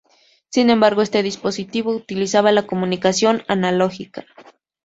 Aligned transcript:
Sin 0.49 0.71
embargo, 0.71 1.03
este 1.03 1.21
dispositivo 1.21 1.91
utilizaba 1.95 2.51
la 2.51 2.65
comunicación 2.65 3.43
analógica. 3.47 4.25